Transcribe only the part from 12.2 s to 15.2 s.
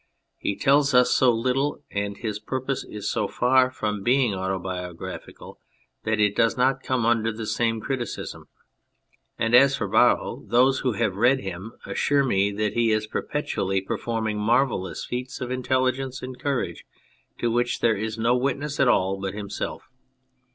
me that he is per petually performing marvellous